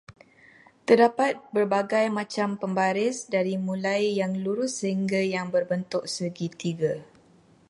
Terdapat 0.89 1.33
berbagai 1.55 2.05
macam 2.19 2.49
pembaris, 2.61 3.17
dari 3.33 3.55
mulai 3.67 4.03
yang 4.19 4.33
lurus 4.43 4.71
sehingga 4.81 5.21
yang 5.35 5.47
berbentuk 5.55 6.03
segitiga. 6.15 6.93